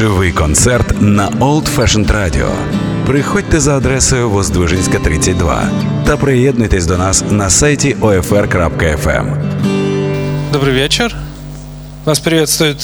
Живий 0.00 0.32
концерт 0.32 1.00
на 1.00 1.28
Old 1.28 1.68
Fashioned 1.76 2.10
Radio. 2.10 2.48
Приходьте 3.06 3.60
за 3.60 3.76
адресою 3.76 4.30
Воздвижинська, 4.30 4.98
32 4.98 5.70
та 6.06 6.16
приєднуйтесь 6.16 6.86
до 6.86 6.98
нас 6.98 7.24
на 7.30 7.50
сайті 7.50 7.96
OFR.FM. 8.00 9.26
Добрый 10.52 10.72
вечер. 10.72 11.16
Вас 12.04 12.18
приветствует 12.18 12.76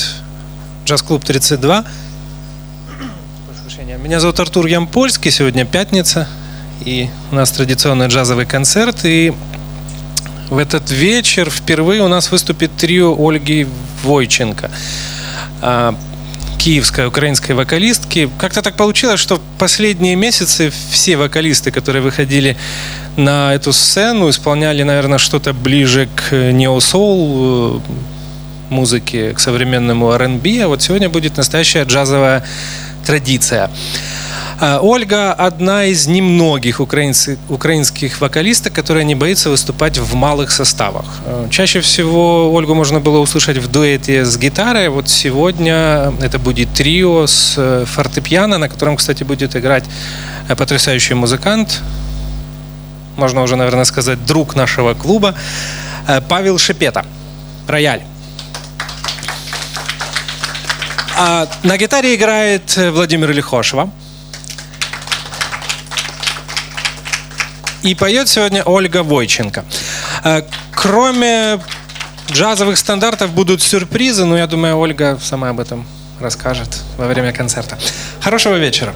джаз-клуб 0.87 1.25
32. 1.25 1.85
Прошу 3.47 3.61
прощения. 3.63 3.99
Меня 4.05 4.21
зовут 4.21 4.41
Артур 4.41 4.67
Ямпольский. 4.67 5.31
Сегодня 5.31 5.65
пятница. 5.65 6.29
И 6.85 7.09
у 7.33 7.35
нас 7.35 7.51
традиционный 7.51 8.09
джазовый 8.09 8.45
концерт. 8.45 9.05
И 9.05 9.33
в 10.51 10.59
этот 10.59 10.91
вечер 10.91 11.49
впервые 11.51 12.03
у 12.03 12.09
нас 12.09 12.31
выступит 12.31 12.71
трио 12.77 13.17
Ольги 13.19 13.67
Войченко. 14.05 14.71
Киевская 16.67 17.07
украинской 17.07 17.53
вокалистки. 17.53 18.29
Как-то 18.41 18.61
так 18.61 18.75
получилось, 18.75 19.21
что 19.21 19.41
последние 19.57 20.17
месяцы 20.17 20.73
все 20.91 21.17
вокалисты, 21.17 21.71
которые 21.71 22.03
выходили 22.03 22.57
на 23.17 23.55
эту 23.55 23.73
сцену, 23.73 24.29
исполняли, 24.29 24.83
наверное, 24.83 25.19
что-то 25.19 25.53
ближе 25.55 26.09
к 26.17 26.35
неосоул 26.35 27.81
музыке, 28.69 29.33
к 29.33 29.39
современному 29.39 30.11
R&B, 30.11 30.65
а 30.65 30.67
вот 30.67 30.83
сегодня 30.83 31.09
будет 31.09 31.37
настоящая 31.37 31.85
джазовая 31.85 32.45
традиция. 33.07 33.71
А, 34.59 34.81
Ольга 34.81 35.35
одна 35.35 35.85
из 35.85 36.07
немногих 36.07 36.81
украинских, 36.81 38.21
вокалисток, 38.21 38.73
которая 38.73 39.05
не 39.05 39.15
боится 39.15 39.51
выступать 39.51 39.99
в 39.99 40.15
малых 40.15 40.51
составах. 40.51 41.05
А, 41.27 41.49
Чаще 41.51 41.81
всего 41.81 42.53
Ольгу 42.55 42.75
можно 42.75 42.99
было 42.99 43.19
услышать 43.19 43.59
в 43.59 43.71
дуэте 43.71 44.25
с 44.25 44.39
гитарой. 44.39 44.89
Вот 44.89 45.09
сегодня 45.09 46.13
это 46.23 46.39
будет 46.39 46.73
трио 46.73 47.27
с 47.27 47.55
э, 47.59 47.85
фортепиано, 47.87 48.57
на 48.57 48.69
котором, 48.69 48.97
кстати, 48.97 49.25
будет 49.25 49.55
играть 49.57 49.85
э, 50.49 50.57
потрясающий 50.57 51.15
музыкант, 51.15 51.83
можно 53.17 53.43
уже, 53.43 53.57
наверное, 53.57 53.85
сказать, 53.85 54.25
друг 54.25 54.55
нашего 54.55 54.95
клуба, 54.95 55.35
э, 56.09 56.23
Павел 56.29 56.59
Шепета, 56.59 57.05
рояль. 57.69 58.03
А 61.19 61.47
на 61.63 61.77
гитаре 61.77 62.15
играет 62.15 62.77
э, 62.79 62.91
Владимир 62.91 63.33
Лихошева. 63.33 63.91
И 67.87 67.95
поет 67.95 68.29
сегодня 68.29 68.65
Ольга 68.65 69.05
Войченко. 69.05 69.65
Э, 70.25 70.43
Кроме 70.75 71.61
джазовых 72.33 72.77
стандартов 72.79 73.31
будут 73.31 73.63
сюрпризы, 73.63 74.25
но 74.25 74.37
я 74.37 74.49
думаю, 74.49 74.77
Ольга 74.77 75.19
сама 75.23 75.51
об 75.51 75.61
этом 75.61 75.87
расскажет 76.21 76.83
во 76.99 77.07
время 77.07 77.33
концерта. 77.33 77.79
Хорошего 78.21 78.57
вечера. 78.57 78.93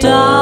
down. 0.00 0.41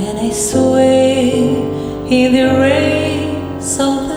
And 0.00 0.16
I 0.20 0.30
sway 0.30 1.40
in 2.08 2.32
the 2.32 2.48
rays 2.60 3.80
of 3.80 4.07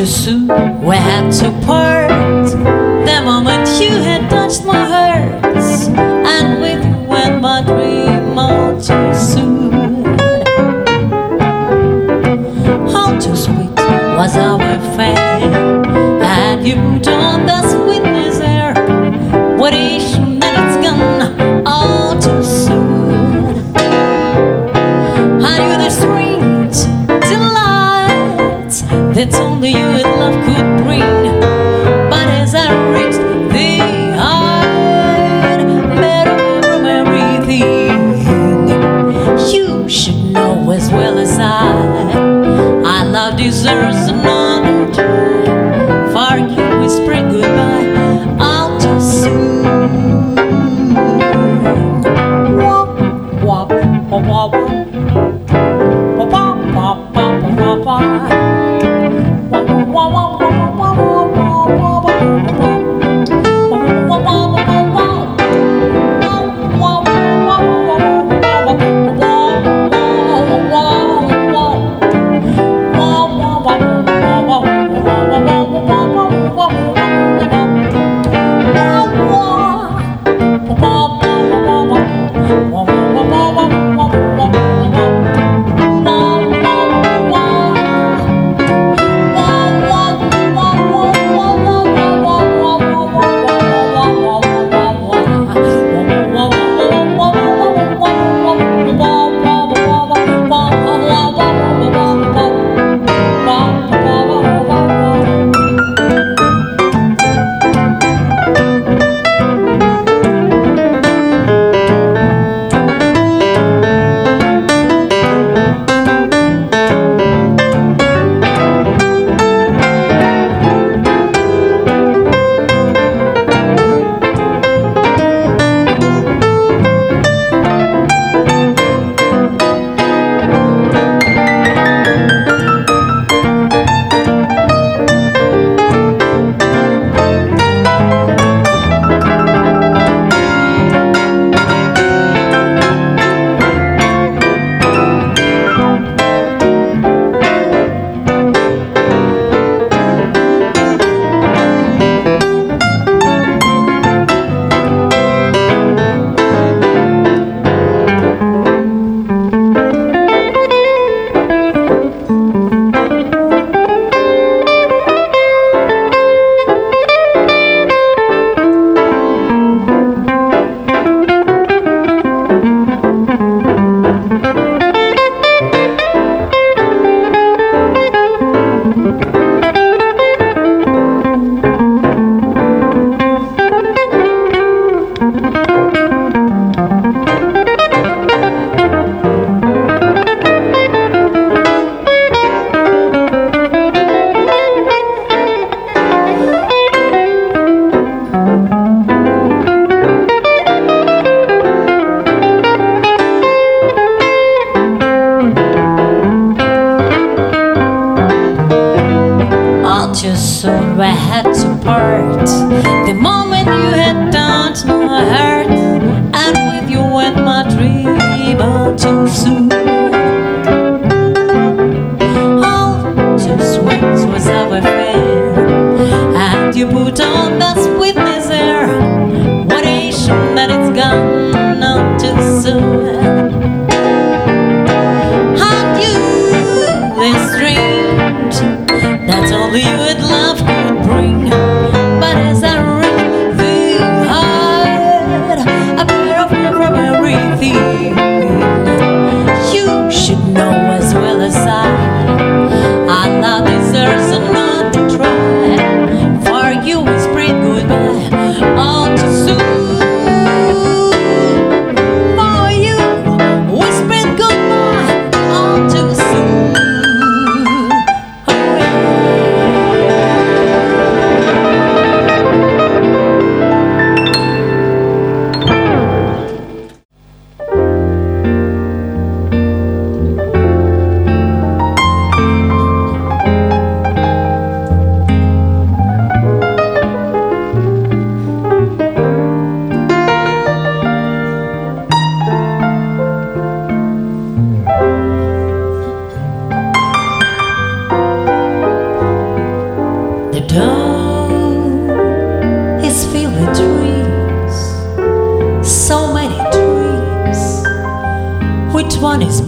Too 0.00 0.06
soon 0.06 0.48
we 0.80 0.96
had 0.96 1.30
to 1.40 1.50
part. 1.66 2.08
The 2.48 3.20
moment 3.22 3.68
you 3.82 3.90
had 3.90 4.30
touched 4.30 4.64
my 4.64 4.86
heart, 4.86 5.44
and 5.94 6.62
with 6.62 6.82
when 7.06 7.42
my 7.42 7.60
dream 7.60 8.38
all 8.38 8.80
too 8.80 9.12
soon. 9.12 9.70
how 12.88 13.18
too 13.20 13.36
sweet 13.36 13.76
was 14.16 14.38
our 14.38 14.78
fate, 14.96 15.52
and 16.24 16.66
you 16.66 16.76
told 17.00 17.50
us 17.50 17.74
with 17.74 18.02
there? 18.38 18.72
what 19.58 19.74
is 19.74 20.16
that 20.40 20.54
it's 20.60 20.76
gone 20.82 21.66
all 21.66 22.18
too 22.18 22.42
soon. 22.42 23.54
I 25.44 25.58
knew 25.60 25.76
the 25.76 25.90
delight. 27.28 27.60
All 29.34 29.49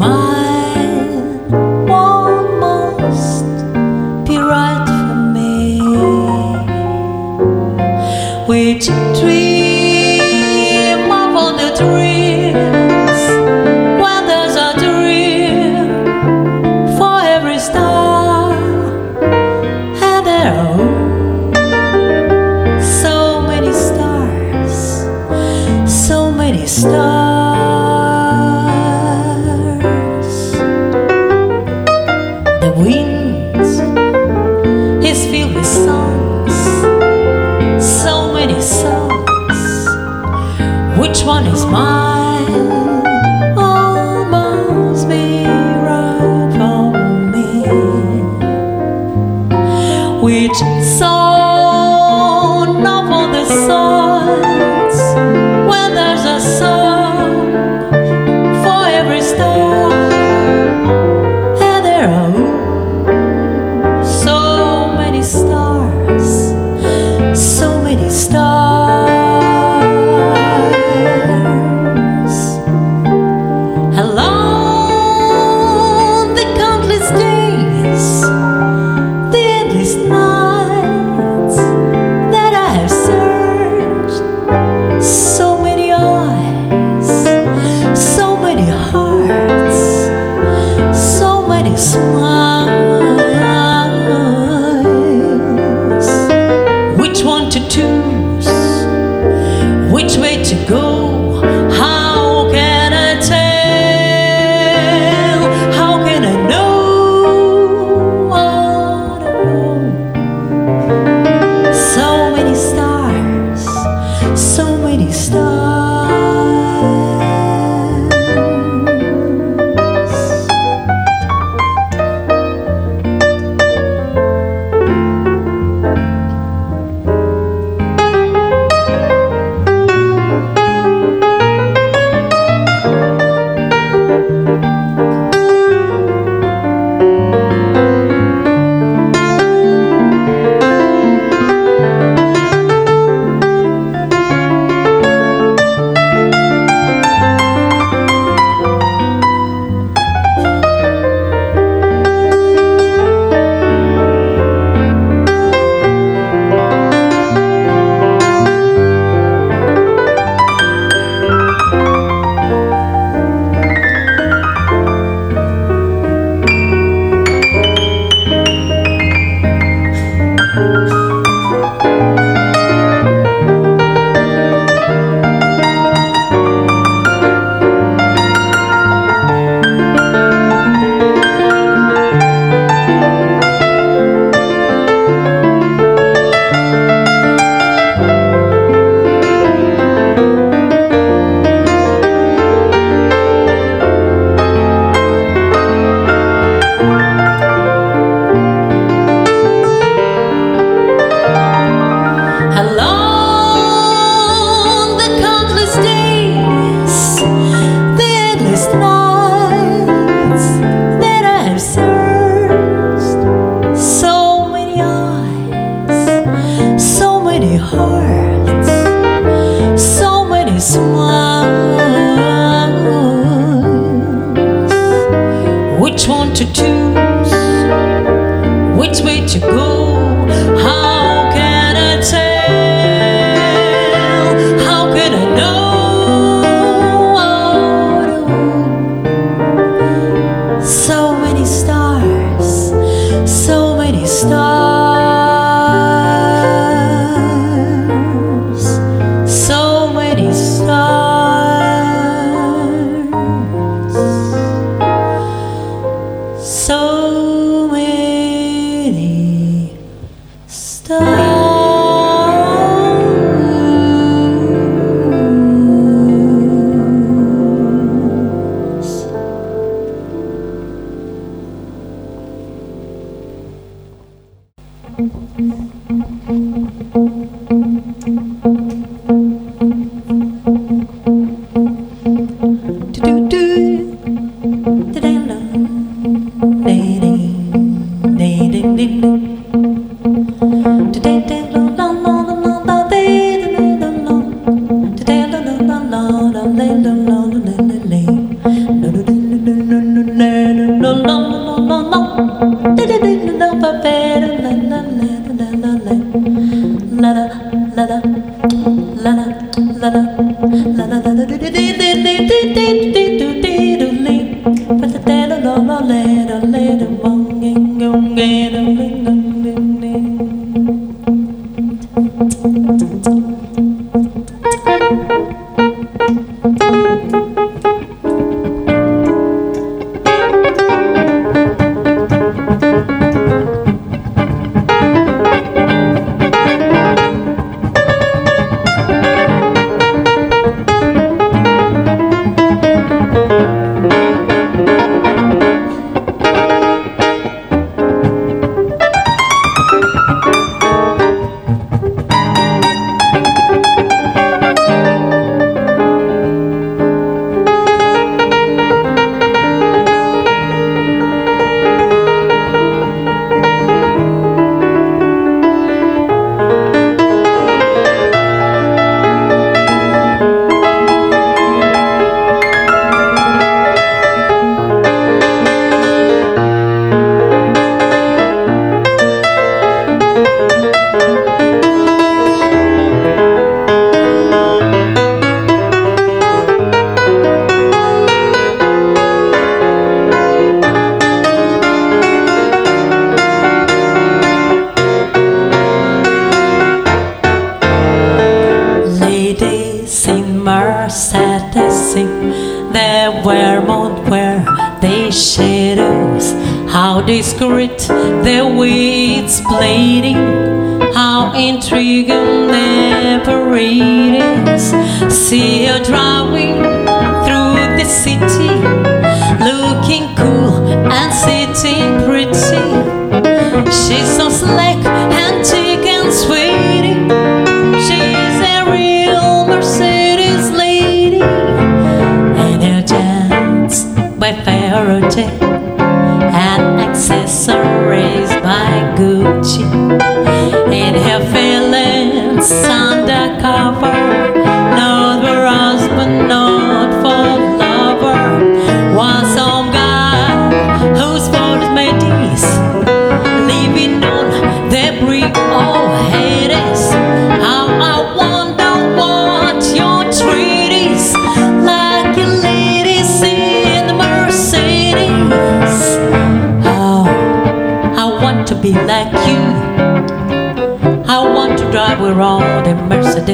My 0.02 0.41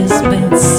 this. 0.06 0.77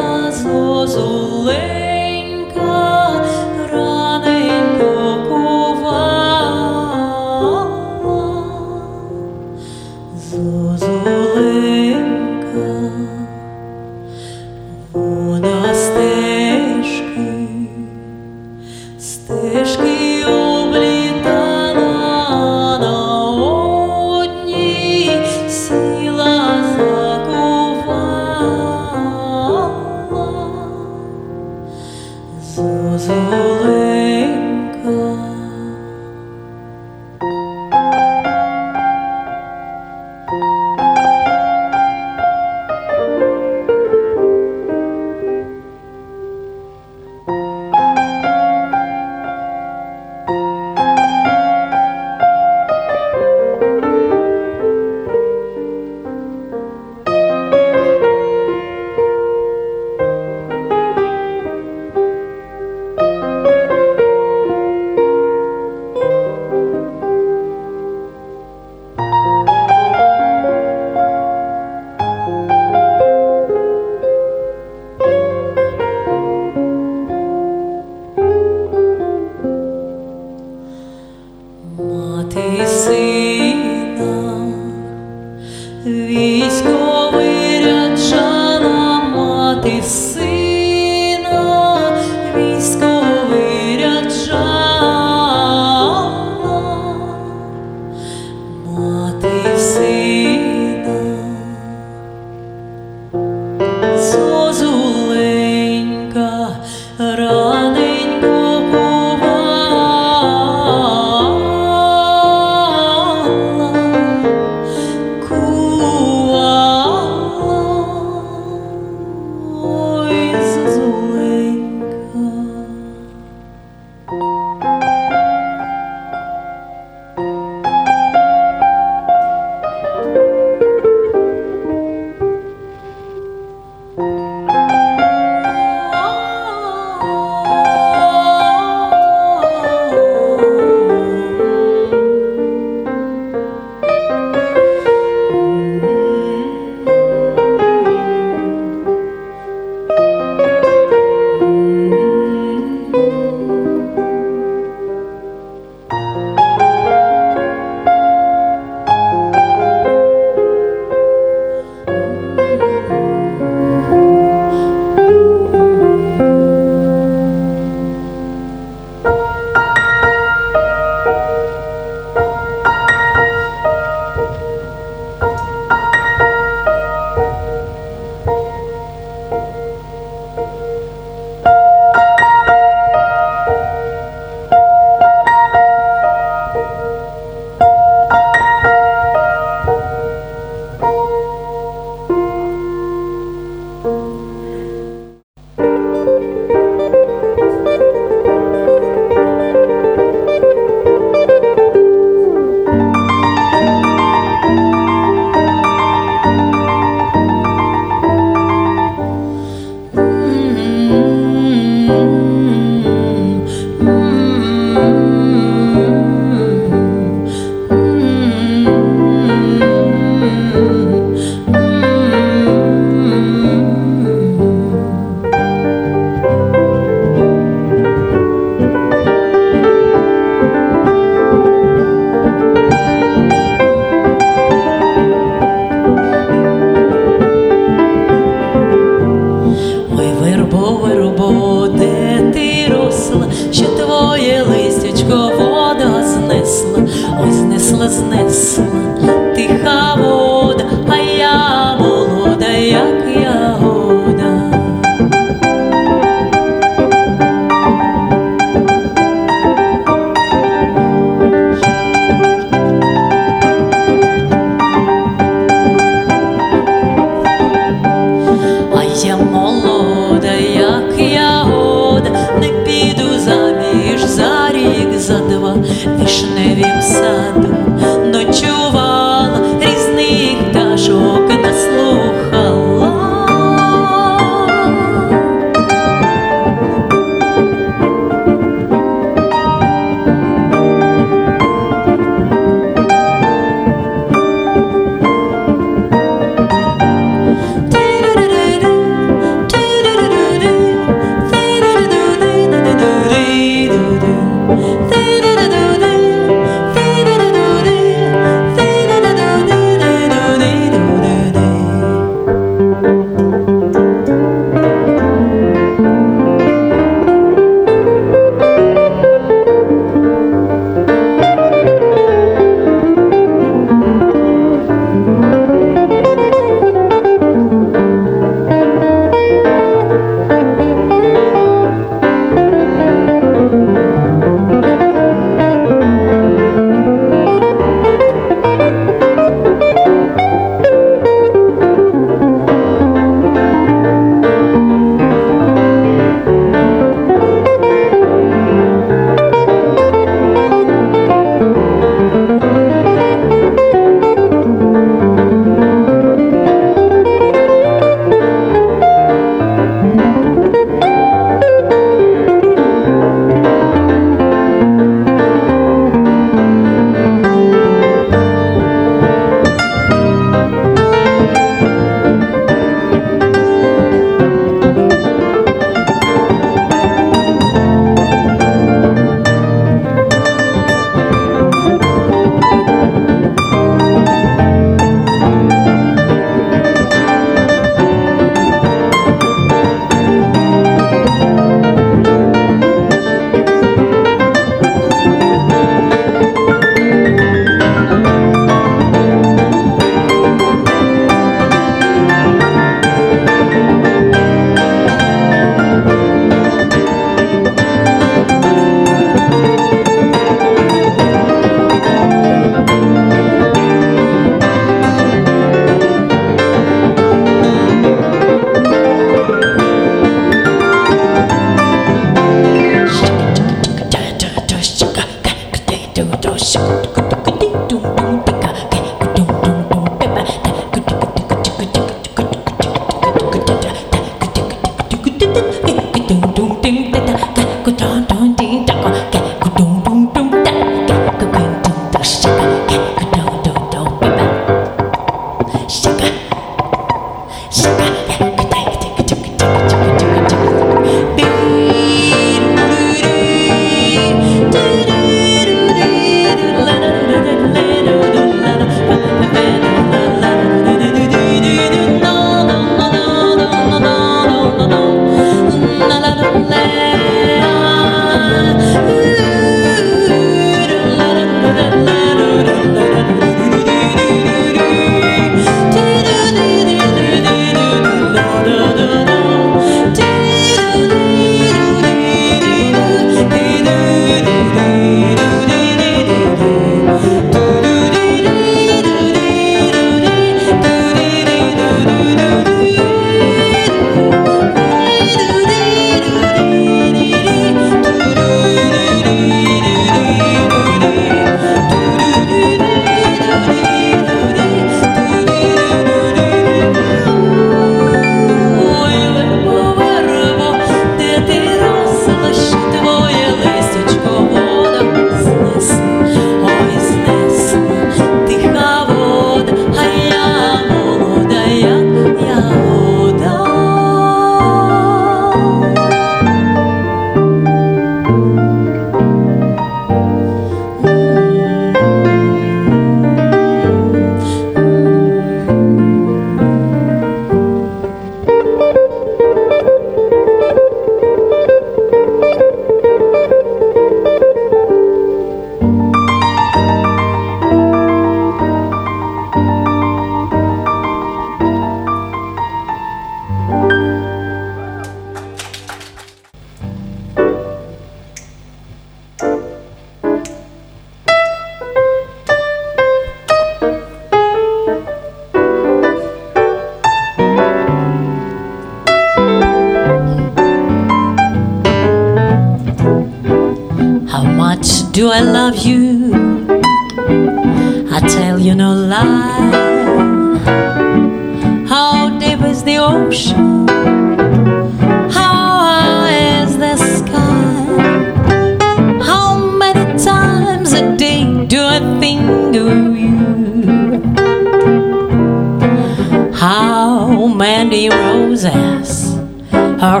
Are 599.92 600.00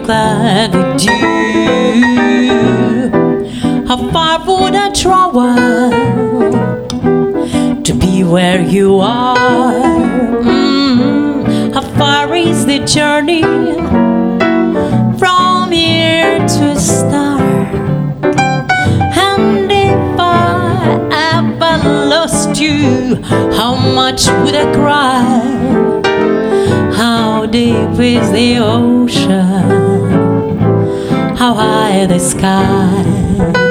glad 0.00 0.74
with 0.74 1.00
dew? 1.00 1.10
How 3.88 3.96
far 4.10 4.44
would 4.44 4.74
I 4.74 4.90
travel 4.92 5.56
to 7.82 7.94
be 7.94 8.24
where 8.24 8.60
you 8.60 8.98
are? 9.00 9.34
Mm, 10.44 11.72
How 11.72 11.80
far 11.96 12.34
is 12.36 12.66
the 12.66 12.80
journey 12.80 13.42
from 15.18 15.70
here 15.72 16.38
to 16.38 16.72
a 16.72 16.78
star? 16.78 17.40
And 19.30 19.72
if 19.72 20.20
I 20.20 21.08
ever 21.32 21.78
lost 22.10 22.60
you, 22.60 23.22
how 23.24 23.76
much 23.94 24.28
would 24.28 24.54
I 24.54 24.70
cry? 24.74 25.85
Deep 27.56 27.98
is 27.98 28.30
the 28.32 28.58
ocean? 28.58 29.30
How 31.38 31.54
high 31.54 32.04
the 32.04 32.18
sky? 32.18 33.65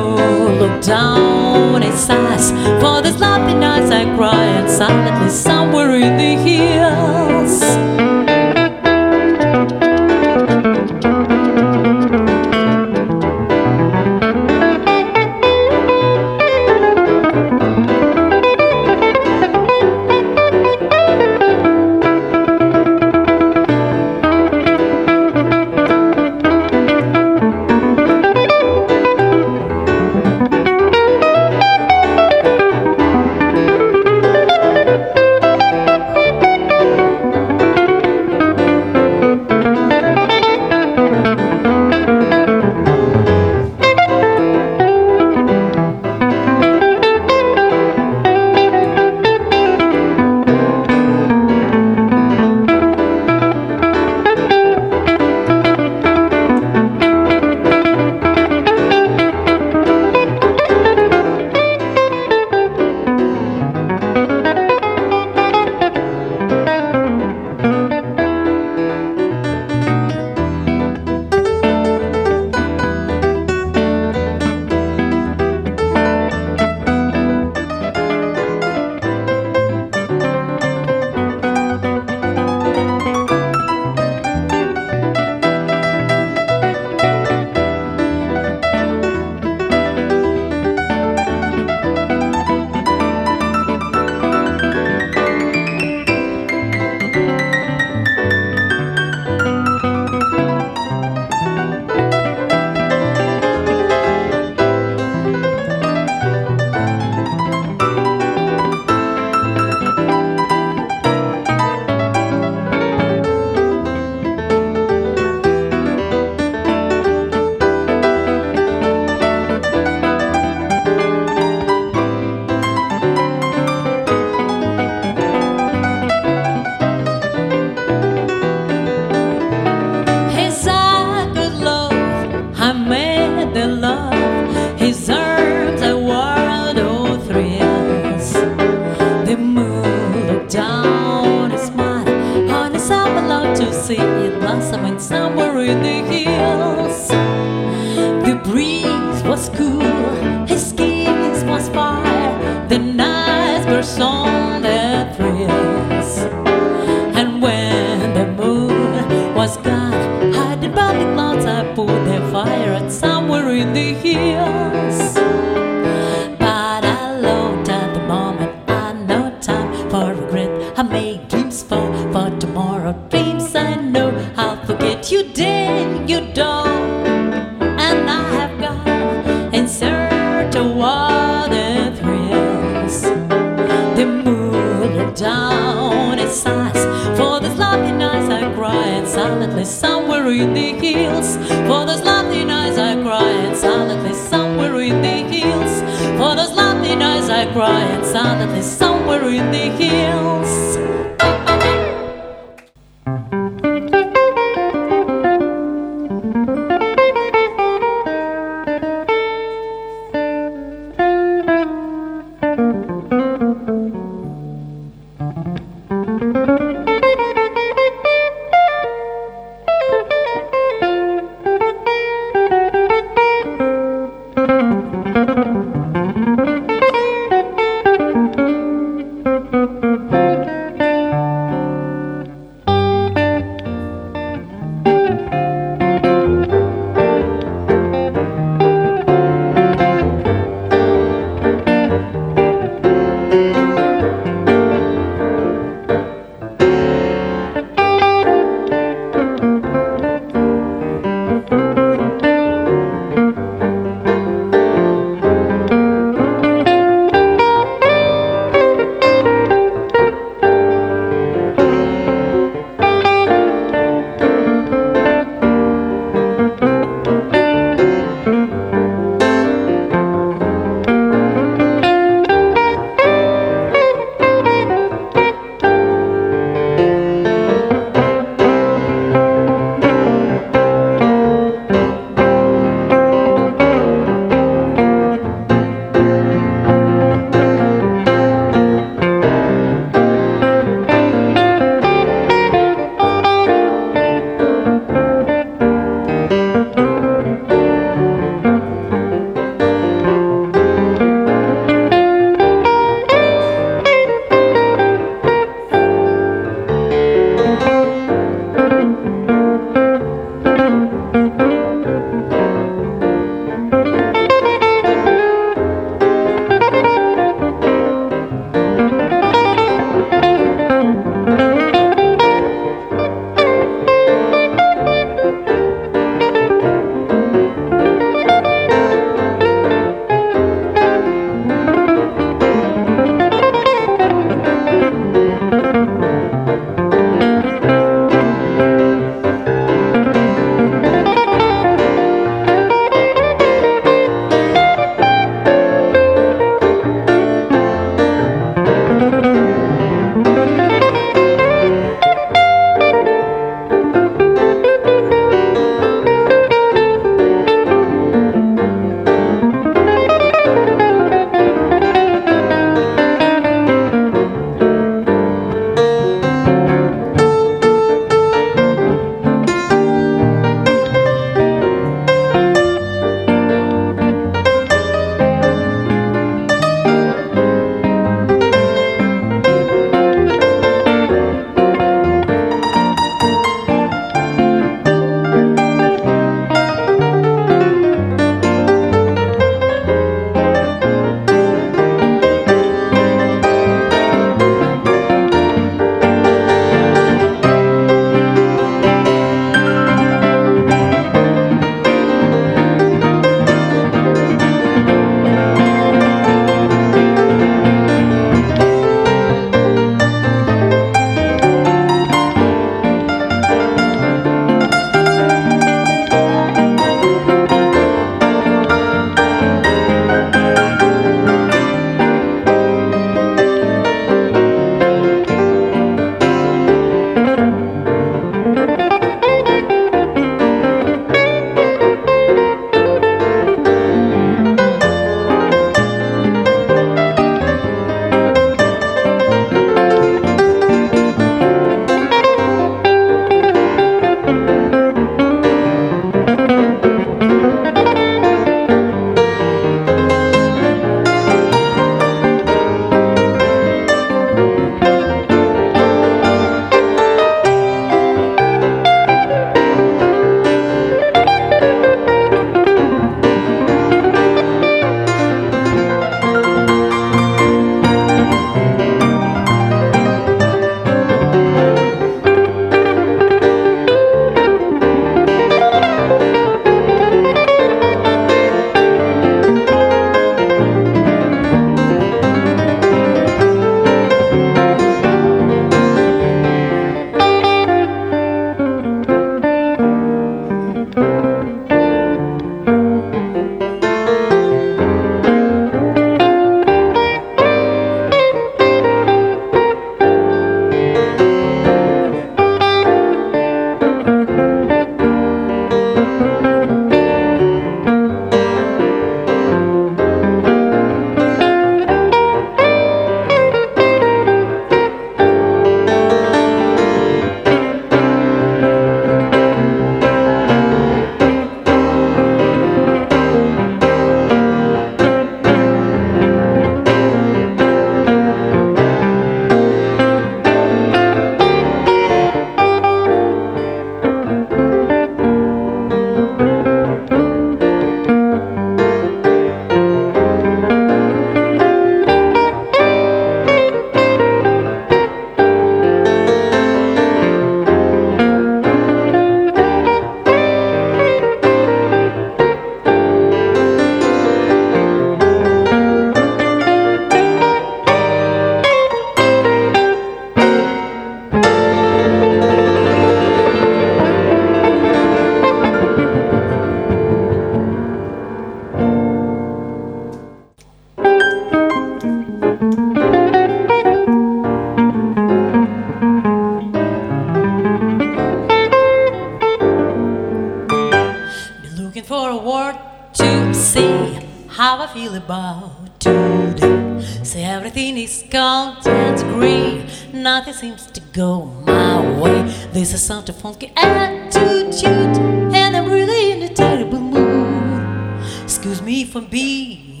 Funky 593.50 593.72
attitude, 593.74 595.16
and 595.52 595.76
I'm 595.76 595.90
really 595.90 596.32
in 596.32 596.42
a 596.42 596.54
terrible 596.54 597.00
mood. 597.00 598.22
Excuse 598.44 598.80
me 598.80 599.04
for 599.04 599.20
being 599.20 600.00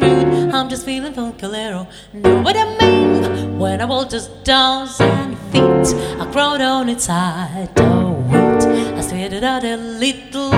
rude, 0.00 0.52
I'm 0.52 0.68
just 0.68 0.84
feeling 0.84 1.12
funkilero. 1.12 1.86
Know 2.12 2.42
what 2.42 2.56
I 2.56 2.66
mean? 2.78 3.58
When 3.60 3.80
I 3.80 3.84
walk 3.84 4.10
just 4.10 4.42
dogs 4.42 5.00
and 5.00 5.38
feet, 5.52 5.94
I 6.20 6.28
crawl 6.32 6.58
down 6.58 6.88
inside 6.88 7.70
the 7.76 7.84
oh, 7.84 8.10
wait, 8.28 8.64
I 8.98 9.00
sweated 9.02 9.44
out 9.44 9.62
a 9.62 9.76
little 9.76 10.50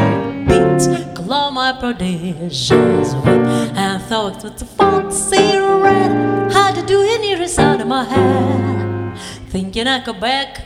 bit, 0.48 1.14
claw 1.14 1.50
my 1.50 1.72
prodigious 1.78 3.14
wit, 3.14 3.42
and 3.76 4.02
thought 4.04 4.42
with 4.42 4.56
the 4.56 4.64
foxy 4.64 5.59
red 5.59 6.50
had 6.50 6.74
to 6.76 6.86
do 6.86 7.02
it 7.02 7.20
near 7.20 7.36
the 7.36 7.48
side 7.48 7.82
of 7.82 7.86
my 7.86 8.04
head. 8.04 9.18
Thinking 9.50 9.86
I 9.86 10.02
go 10.02 10.14
back 10.14 10.61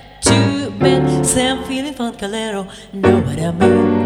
say 1.26 1.48
I'm 1.48 1.64
feeling 1.64 1.94
funkilero. 1.94 2.68
Know 2.92 3.20
what 3.20 3.38
I 3.38 3.50
mean? 3.50 3.96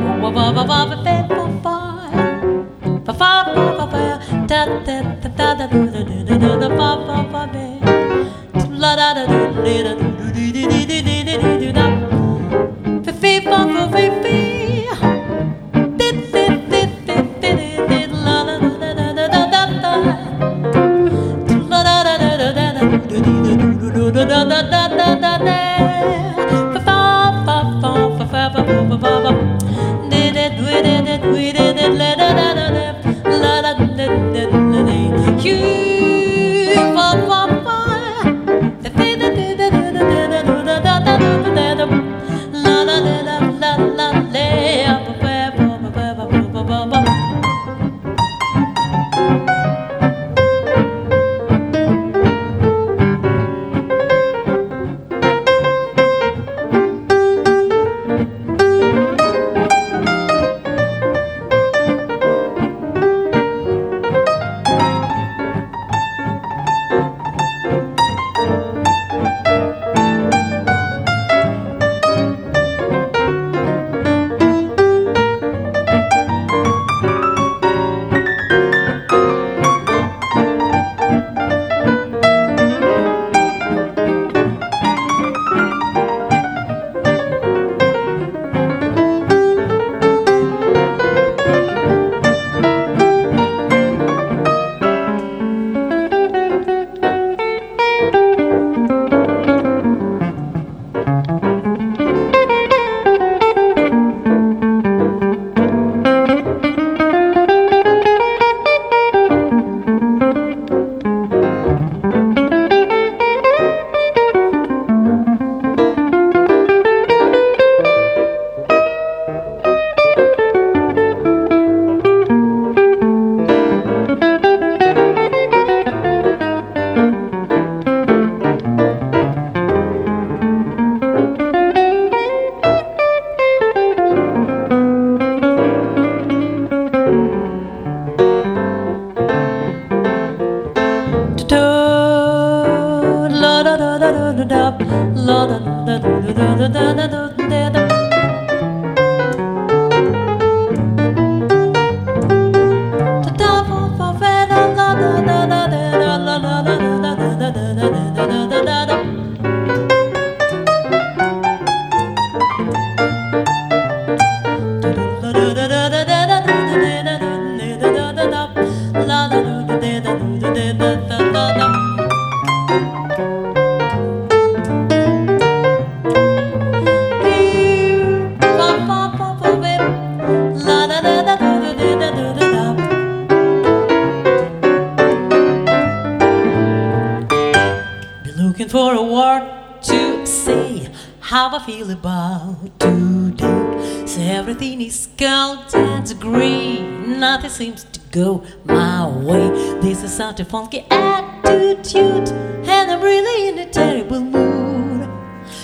How 191.20 191.56
I 191.56 191.64
feel 191.64 191.90
about 191.90 192.78
today. 192.78 194.06
Say 194.06 194.28
everything 194.30 194.80
is 194.80 195.08
gold 195.16 195.74
and 195.74 196.20
green, 196.20 197.18
nothing 197.20 197.50
seems 197.50 197.84
to 197.84 198.00
go 198.10 198.44
my 198.64 199.06
way. 199.08 199.48
This 199.80 200.02
is 200.02 200.12
such 200.12 200.40
a 200.40 200.44
funky 200.44 200.84
attitude, 200.90 202.28
and 202.28 202.90
I'm 202.90 203.00
really 203.00 203.48
in 203.48 203.58
a 203.58 203.70
terrible 203.70 204.20
mood. 204.20 205.08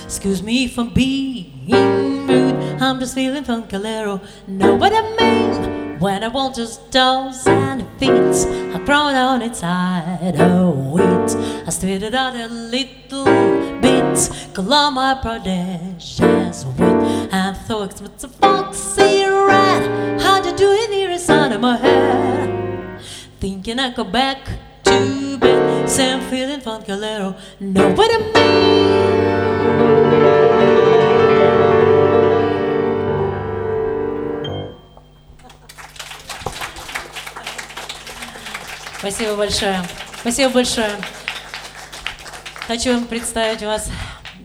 Excuse 0.04 0.42
me 0.42 0.68
for 0.68 0.84
being 0.84 1.68
rude, 2.26 2.82
I'm 2.82 2.98
just 3.00 3.14
feeling 3.14 3.44
funkilero. 3.44 4.20
Know 4.46 4.74
what 4.74 4.92
I 4.94 5.02
mean? 5.16 5.98
When 5.98 6.22
I 6.22 6.28
want 6.28 6.56
just 6.56 6.92
toes 6.92 7.46
and 7.46 7.86
feet, 7.98 8.10
I 8.10 8.78
crawl 8.84 9.12
down 9.12 9.40
inside 9.40 10.36
a 10.38 10.70
wheat. 10.70 11.34
I 11.66 11.70
it 12.02 12.14
out 12.14 12.36
a 12.36 12.48
little 12.48 13.24
bit, 14.15 14.29
claw 14.53 14.91
my 14.91 15.13
prodigious 15.21 16.65
wit, 16.77 17.29
and 17.31 17.57
thought 17.67 18.01
with 18.01 18.17
the 18.19 18.27
foxy 18.27 19.25
rat. 19.25 19.83
How 20.21 20.41
to 20.41 20.55
do 20.55 20.71
it 20.71 20.89
here 20.91 21.11
inside 21.11 21.51
of 21.51 21.61
my 21.61 21.77
head? 21.77 22.99
Thinking 23.39 23.79
I 23.79 23.91
go 23.93 24.03
back 24.03 24.39
to 24.83 25.37
bed, 25.37 25.89
say 25.89 26.13
I'm 26.13 26.21
feeling 26.29 26.61
funkilero. 26.61 27.35
Know 27.59 27.93
what 27.93 28.11
I 28.11 28.19
mean? 28.33 28.91
Спасибо 38.99 39.35
большое. 39.35 39.81
Спасибо 40.21 40.53
большое. 40.53 40.91
Хочу 42.66 43.00
представить 43.04 43.62
вас 43.62 43.88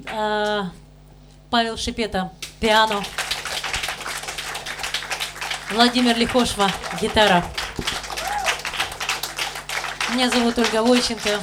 э, 0.05 0.61
Павел 1.49 1.75
Шипета, 1.75 2.31
пиано. 2.59 3.03
Владимир 5.71 6.15
Лихошва, 6.15 6.69
гитара. 7.01 7.43
Меня 10.13 10.29
зовут 10.29 10.59
Ольга 10.59 10.83
Войченко. 10.83 11.39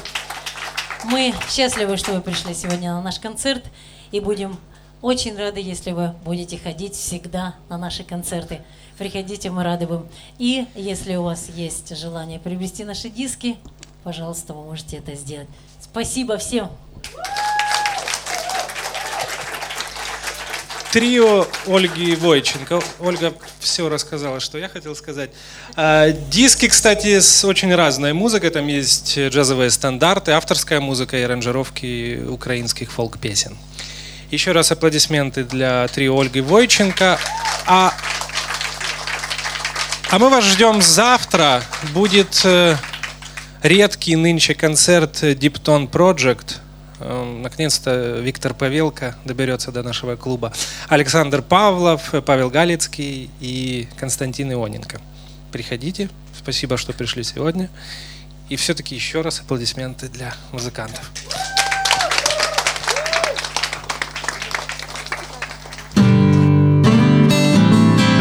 Мы 1.03 1.35
счастливы, 1.51 1.97
что 1.97 2.13
вы 2.13 2.21
пришли 2.21 2.55
сегодня 2.55 2.93
на 2.93 3.03
наш 3.03 3.19
концерт 3.19 3.65
и 4.13 4.21
будем 4.21 4.57
очень 5.03 5.37
рады, 5.37 5.59
если 5.59 5.91
вы 5.91 6.15
будете 6.25 6.59
ходить 6.59 6.95
всегда 6.95 7.57
на 7.69 7.77
наши 7.77 8.05
концерты. 8.05 8.63
Приходите, 8.99 9.51
мы 9.51 9.65
рады 9.65 9.89
вам. 9.89 10.07
И 10.39 10.65
если 10.77 11.17
у 11.17 11.25
вас 11.25 11.49
есть 11.49 11.97
желание 11.97 12.39
приобрести 12.39 12.85
наши 12.85 13.09
диски, 13.09 13.57
пожалуйста, 14.05 14.55
вы 14.55 14.65
можете 14.65 14.99
это 14.99 15.17
сделать. 15.17 15.49
Спасибо 15.91 16.39
всем. 16.39 16.71
Трио 20.93 21.47
Ольги 21.67 22.15
Войченко. 22.15 22.81
Ольга 23.01 23.35
все 23.61 23.89
рассказала, 23.91 24.41
что 24.41 24.57
я 24.57 24.69
хотел 24.69 24.97
сказать. 24.97 25.31
А, 25.77 26.11
диски, 26.11 26.67
кстати, 26.67 27.21
с 27.21 27.45
очень 27.45 27.75
разной 27.75 28.15
музыкой. 28.15 28.49
Там 28.51 28.67
есть 28.67 29.19
джазовые 29.19 29.71
стандарты, 29.71 30.33
авторская 30.33 30.81
музыка 30.81 31.19
и 31.19 31.23
аранжировки 31.23 32.23
украинских 32.27 32.91
фолк-песен. 32.91 33.57
Еще 34.31 34.53
раз 34.53 34.73
аплодисменты 34.73 35.45
для 35.45 35.89
трио 35.89 36.19
Ольги 36.19 36.41
Войченко. 36.41 37.19
А, 37.67 37.93
а 40.11 40.19
мы 40.19 40.31
вас 40.31 40.45
ждем 40.45 40.81
завтра. 40.81 41.63
Будет 41.93 42.41
э, 42.45 42.77
редкий 43.63 44.17
нынче 44.17 44.55
концерт 44.55 45.23
Tone 45.63 45.91
Project. 45.91 46.57
Эм, 47.01 47.43
Наконец-то 47.43 48.19
Виктор 48.21 48.55
Павелко 48.55 49.17
доберется 49.25 49.73
до 49.73 49.83
нашего 49.83 50.17
клуба. 50.17 50.53
Александр 50.89 51.43
Павлов, 51.43 52.15
Павел 52.25 52.51
Галицкий 52.51 53.31
и 53.41 53.89
Константин 53.97 54.53
Ионенко. 54.53 55.01
Приходите. 55.53 56.11
Спасибо, 56.37 56.77
что 56.77 56.93
пришли 56.93 57.23
сегодня. 57.25 57.71
И 58.49 58.57
все-таки 58.57 58.95
еще 58.95 59.21
раз 59.21 59.41
аплодисменты 59.41 60.09
для 60.09 60.35
музыкантов. 60.53 61.11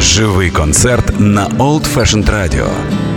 Живий 0.02 0.50
концерт 0.50 1.20
на 1.20 1.48
Old 1.48 1.84
Fashioned 1.84 2.26
Radio. 2.26 3.17